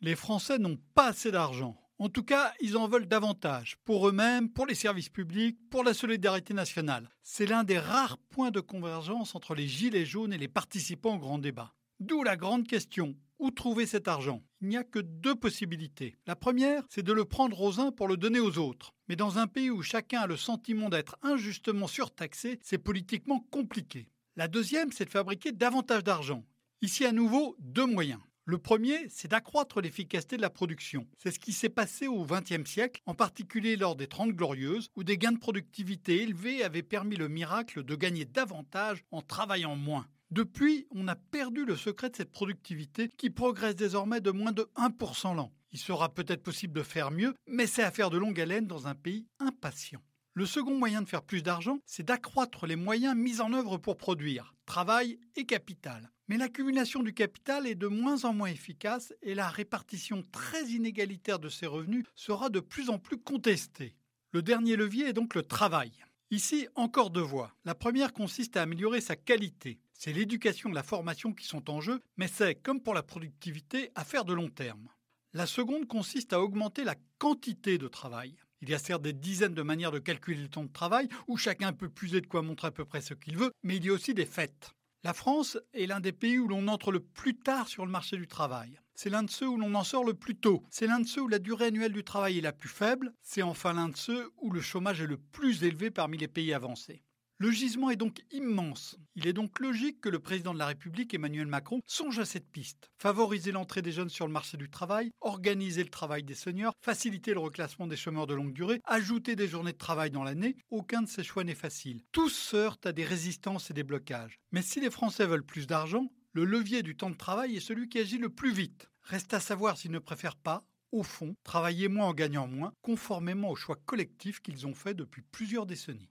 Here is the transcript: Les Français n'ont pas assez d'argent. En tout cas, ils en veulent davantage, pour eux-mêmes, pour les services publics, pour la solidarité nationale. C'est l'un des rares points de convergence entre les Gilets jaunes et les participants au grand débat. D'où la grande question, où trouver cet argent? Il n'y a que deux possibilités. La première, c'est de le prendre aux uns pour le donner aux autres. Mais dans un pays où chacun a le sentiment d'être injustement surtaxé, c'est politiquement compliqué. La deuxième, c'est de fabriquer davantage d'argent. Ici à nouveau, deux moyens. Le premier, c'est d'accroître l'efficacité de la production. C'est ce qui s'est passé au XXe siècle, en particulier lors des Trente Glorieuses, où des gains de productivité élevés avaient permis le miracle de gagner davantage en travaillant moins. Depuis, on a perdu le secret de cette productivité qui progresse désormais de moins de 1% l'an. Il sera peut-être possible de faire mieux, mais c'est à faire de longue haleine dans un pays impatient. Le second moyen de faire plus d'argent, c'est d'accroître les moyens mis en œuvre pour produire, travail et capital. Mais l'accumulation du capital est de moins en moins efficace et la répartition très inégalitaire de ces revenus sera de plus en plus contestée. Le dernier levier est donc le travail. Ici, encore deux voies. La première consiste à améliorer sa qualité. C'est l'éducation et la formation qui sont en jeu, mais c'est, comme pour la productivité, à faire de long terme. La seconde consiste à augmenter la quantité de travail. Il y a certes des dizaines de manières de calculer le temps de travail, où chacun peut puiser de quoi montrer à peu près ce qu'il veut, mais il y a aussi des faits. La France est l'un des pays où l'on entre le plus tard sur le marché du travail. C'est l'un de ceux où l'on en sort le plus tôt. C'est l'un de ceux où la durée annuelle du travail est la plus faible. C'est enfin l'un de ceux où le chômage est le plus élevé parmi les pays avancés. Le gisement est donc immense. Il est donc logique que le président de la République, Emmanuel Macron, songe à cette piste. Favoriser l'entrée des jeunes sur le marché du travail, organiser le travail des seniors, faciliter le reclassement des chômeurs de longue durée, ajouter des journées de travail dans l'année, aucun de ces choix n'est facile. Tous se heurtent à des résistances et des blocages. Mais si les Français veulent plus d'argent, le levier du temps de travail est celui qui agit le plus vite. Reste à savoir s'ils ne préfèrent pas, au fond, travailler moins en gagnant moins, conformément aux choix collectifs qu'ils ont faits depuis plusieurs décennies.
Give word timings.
Les 0.00 0.14
Français 0.14 0.58
n'ont 0.58 0.78
pas 0.94 1.08
assez 1.08 1.32
d'argent. 1.32 1.76
En 1.98 2.08
tout 2.08 2.22
cas, 2.22 2.52
ils 2.60 2.76
en 2.76 2.86
veulent 2.86 3.08
davantage, 3.08 3.76
pour 3.84 4.08
eux-mêmes, 4.08 4.48
pour 4.48 4.64
les 4.64 4.76
services 4.76 5.08
publics, 5.08 5.58
pour 5.70 5.82
la 5.82 5.92
solidarité 5.92 6.54
nationale. 6.54 7.08
C'est 7.24 7.46
l'un 7.46 7.64
des 7.64 7.80
rares 7.80 8.18
points 8.30 8.52
de 8.52 8.60
convergence 8.60 9.34
entre 9.34 9.56
les 9.56 9.66
Gilets 9.66 10.06
jaunes 10.06 10.32
et 10.32 10.38
les 10.38 10.46
participants 10.46 11.16
au 11.16 11.18
grand 11.18 11.38
débat. 11.38 11.74
D'où 11.98 12.22
la 12.22 12.36
grande 12.36 12.68
question, 12.68 13.16
où 13.40 13.50
trouver 13.50 13.86
cet 13.86 14.06
argent? 14.06 14.40
Il 14.60 14.68
n'y 14.68 14.76
a 14.76 14.84
que 14.84 15.00
deux 15.00 15.34
possibilités. 15.34 16.16
La 16.28 16.36
première, 16.36 16.84
c'est 16.88 17.02
de 17.02 17.12
le 17.12 17.24
prendre 17.24 17.60
aux 17.60 17.80
uns 17.80 17.90
pour 17.90 18.06
le 18.06 18.16
donner 18.16 18.38
aux 18.38 18.58
autres. 18.58 18.94
Mais 19.08 19.16
dans 19.16 19.38
un 19.38 19.48
pays 19.48 19.70
où 19.70 19.82
chacun 19.82 20.20
a 20.20 20.26
le 20.28 20.36
sentiment 20.36 20.90
d'être 20.90 21.16
injustement 21.22 21.88
surtaxé, 21.88 22.60
c'est 22.62 22.78
politiquement 22.78 23.40
compliqué. 23.50 24.08
La 24.36 24.46
deuxième, 24.46 24.92
c'est 24.92 25.06
de 25.06 25.10
fabriquer 25.10 25.50
davantage 25.50 26.04
d'argent. 26.04 26.44
Ici 26.82 27.04
à 27.04 27.10
nouveau, 27.10 27.56
deux 27.58 27.86
moyens. 27.86 28.20
Le 28.50 28.56
premier, 28.56 29.10
c'est 29.10 29.28
d'accroître 29.28 29.82
l'efficacité 29.82 30.38
de 30.38 30.40
la 30.40 30.48
production. 30.48 31.06
C'est 31.18 31.30
ce 31.30 31.38
qui 31.38 31.52
s'est 31.52 31.68
passé 31.68 32.06
au 32.06 32.24
XXe 32.24 32.64
siècle, 32.64 33.02
en 33.04 33.12
particulier 33.12 33.76
lors 33.76 33.94
des 33.94 34.06
Trente 34.06 34.32
Glorieuses, 34.32 34.88
où 34.96 35.04
des 35.04 35.18
gains 35.18 35.32
de 35.32 35.38
productivité 35.38 36.22
élevés 36.22 36.64
avaient 36.64 36.82
permis 36.82 37.16
le 37.16 37.28
miracle 37.28 37.82
de 37.82 37.94
gagner 37.94 38.24
davantage 38.24 39.04
en 39.10 39.20
travaillant 39.20 39.76
moins. 39.76 40.06
Depuis, 40.30 40.86
on 40.92 41.08
a 41.08 41.14
perdu 41.14 41.66
le 41.66 41.76
secret 41.76 42.08
de 42.08 42.16
cette 42.16 42.32
productivité 42.32 43.10
qui 43.18 43.28
progresse 43.28 43.76
désormais 43.76 44.22
de 44.22 44.30
moins 44.30 44.52
de 44.52 44.66
1% 44.76 45.36
l'an. 45.36 45.52
Il 45.72 45.78
sera 45.78 46.08
peut-être 46.08 46.42
possible 46.42 46.72
de 46.72 46.82
faire 46.82 47.10
mieux, 47.10 47.34
mais 47.46 47.66
c'est 47.66 47.82
à 47.82 47.90
faire 47.90 48.08
de 48.08 48.16
longue 48.16 48.40
haleine 48.40 48.66
dans 48.66 48.86
un 48.86 48.94
pays 48.94 49.26
impatient. 49.40 50.00
Le 50.38 50.46
second 50.46 50.78
moyen 50.78 51.02
de 51.02 51.08
faire 51.08 51.24
plus 51.24 51.42
d'argent, 51.42 51.80
c'est 51.84 52.04
d'accroître 52.04 52.64
les 52.68 52.76
moyens 52.76 53.16
mis 53.16 53.40
en 53.40 53.52
œuvre 53.52 53.76
pour 53.76 53.96
produire, 53.96 54.54
travail 54.66 55.18
et 55.34 55.46
capital. 55.46 56.12
Mais 56.28 56.36
l'accumulation 56.36 57.02
du 57.02 57.12
capital 57.12 57.66
est 57.66 57.74
de 57.74 57.88
moins 57.88 58.24
en 58.24 58.34
moins 58.34 58.46
efficace 58.46 59.12
et 59.22 59.34
la 59.34 59.48
répartition 59.48 60.22
très 60.30 60.64
inégalitaire 60.66 61.40
de 61.40 61.48
ces 61.48 61.66
revenus 61.66 62.04
sera 62.14 62.50
de 62.50 62.60
plus 62.60 62.88
en 62.88 63.00
plus 63.00 63.18
contestée. 63.18 63.96
Le 64.30 64.40
dernier 64.40 64.76
levier 64.76 65.08
est 65.08 65.12
donc 65.12 65.34
le 65.34 65.42
travail. 65.42 65.90
Ici, 66.30 66.68
encore 66.76 67.10
deux 67.10 67.20
voies. 67.20 67.52
La 67.64 67.74
première 67.74 68.12
consiste 68.12 68.56
à 68.56 68.62
améliorer 68.62 69.00
sa 69.00 69.16
qualité. 69.16 69.80
C'est 69.92 70.12
l'éducation 70.12 70.70
et 70.70 70.74
la 70.74 70.84
formation 70.84 71.32
qui 71.32 71.48
sont 71.48 71.68
en 71.68 71.80
jeu, 71.80 72.00
mais 72.16 72.28
c'est, 72.28 72.54
comme 72.54 72.80
pour 72.80 72.94
la 72.94 73.02
productivité, 73.02 73.90
à 73.96 74.04
faire 74.04 74.24
de 74.24 74.34
long 74.34 74.50
terme. 74.50 74.88
La 75.32 75.46
seconde 75.46 75.88
consiste 75.88 76.32
à 76.32 76.40
augmenter 76.40 76.84
la 76.84 76.94
quantité 77.18 77.76
de 77.76 77.88
travail. 77.88 78.36
Il 78.60 78.68
y 78.68 78.74
a 78.74 78.78
certes 78.78 79.02
des 79.02 79.12
dizaines 79.12 79.54
de 79.54 79.62
manières 79.62 79.92
de 79.92 79.98
calculer 79.98 80.42
le 80.42 80.48
temps 80.48 80.64
de 80.64 80.72
travail, 80.72 81.08
où 81.26 81.36
chacun 81.36 81.72
peut 81.72 81.88
puiser 81.88 82.20
de 82.20 82.26
quoi 82.26 82.42
montrer 82.42 82.68
à 82.68 82.72
peu 82.72 82.84
près 82.84 83.00
ce 83.00 83.14
qu'il 83.14 83.36
veut, 83.36 83.52
mais 83.62 83.76
il 83.76 83.84
y 83.84 83.90
a 83.90 83.92
aussi 83.92 84.14
des 84.14 84.26
faits. 84.26 84.74
La 85.04 85.14
France 85.14 85.56
est 85.74 85.86
l'un 85.86 86.00
des 86.00 86.12
pays 86.12 86.38
où 86.38 86.48
l'on 86.48 86.66
entre 86.66 86.90
le 86.90 86.98
plus 86.98 87.36
tard 87.38 87.68
sur 87.68 87.86
le 87.86 87.92
marché 87.92 88.16
du 88.16 88.26
travail. 88.26 88.80
C'est 88.96 89.10
l'un 89.10 89.22
de 89.22 89.30
ceux 89.30 89.46
où 89.46 89.56
l'on 89.56 89.76
en 89.76 89.84
sort 89.84 90.04
le 90.04 90.14
plus 90.14 90.34
tôt. 90.34 90.64
C'est 90.70 90.88
l'un 90.88 90.98
de 90.98 91.06
ceux 91.06 91.22
où 91.22 91.28
la 91.28 91.38
durée 91.38 91.66
annuelle 91.66 91.92
du 91.92 92.02
travail 92.02 92.38
est 92.38 92.42
la 92.42 92.52
plus 92.52 92.68
faible. 92.68 93.14
C'est 93.22 93.42
enfin 93.42 93.72
l'un 93.72 93.90
de 93.90 93.96
ceux 93.96 94.28
où 94.38 94.50
le 94.50 94.60
chômage 94.60 95.00
est 95.00 95.06
le 95.06 95.18
plus 95.18 95.62
élevé 95.62 95.92
parmi 95.92 96.18
les 96.18 96.26
pays 96.26 96.52
avancés. 96.52 97.04
Le 97.40 97.52
gisement 97.52 97.88
est 97.88 97.96
donc 97.96 98.18
immense. 98.32 98.98
Il 99.14 99.28
est 99.28 99.32
donc 99.32 99.60
logique 99.60 100.00
que 100.00 100.08
le 100.08 100.18
président 100.18 100.52
de 100.52 100.58
la 100.58 100.66
République, 100.66 101.14
Emmanuel 101.14 101.46
Macron, 101.46 101.80
songe 101.86 102.18
à 102.18 102.24
cette 102.24 102.50
piste. 102.50 102.90
Favoriser 102.98 103.52
l'entrée 103.52 103.80
des 103.80 103.92
jeunes 103.92 104.08
sur 104.08 104.26
le 104.26 104.32
marché 104.32 104.56
du 104.56 104.68
travail, 104.68 105.12
organiser 105.20 105.84
le 105.84 105.88
travail 105.88 106.24
des 106.24 106.34
seniors, 106.34 106.74
faciliter 106.80 107.34
le 107.34 107.38
reclassement 107.38 107.86
des 107.86 107.96
chômeurs 107.96 108.26
de 108.26 108.34
longue 108.34 108.52
durée, 108.52 108.80
ajouter 108.84 109.36
des 109.36 109.46
journées 109.46 109.70
de 109.70 109.78
travail 109.78 110.10
dans 110.10 110.24
l'année, 110.24 110.56
aucun 110.70 111.02
de 111.02 111.08
ces 111.08 111.22
choix 111.22 111.44
n'est 111.44 111.54
facile. 111.54 112.02
Tous 112.10 112.28
se 112.28 112.56
heurtent 112.56 112.86
à 112.86 112.92
des 112.92 113.04
résistances 113.04 113.70
et 113.70 113.74
des 113.74 113.84
blocages. 113.84 114.40
Mais 114.50 114.62
si 114.62 114.80
les 114.80 114.90
Français 114.90 115.24
veulent 115.24 115.46
plus 115.46 115.68
d'argent, 115.68 116.10
le 116.32 116.44
levier 116.44 116.82
du 116.82 116.96
temps 116.96 117.10
de 117.10 117.14
travail 117.14 117.56
est 117.56 117.60
celui 117.60 117.88
qui 117.88 118.00
agit 118.00 118.18
le 118.18 118.30
plus 118.30 118.52
vite. 118.52 118.90
Reste 119.02 119.32
à 119.32 119.38
savoir 119.38 119.78
s'ils 119.78 119.92
ne 119.92 120.00
préfèrent 120.00 120.34
pas, 120.34 120.64
au 120.90 121.04
fond, 121.04 121.36
travailler 121.44 121.86
moins 121.86 122.06
en 122.06 122.14
gagnant 122.14 122.48
moins, 122.48 122.72
conformément 122.82 123.50
aux 123.50 123.56
choix 123.56 123.78
collectifs 123.86 124.40
qu'ils 124.40 124.66
ont 124.66 124.74
faits 124.74 124.96
depuis 124.96 125.22
plusieurs 125.22 125.66
décennies. 125.66 126.10